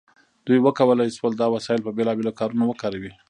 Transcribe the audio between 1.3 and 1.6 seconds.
دا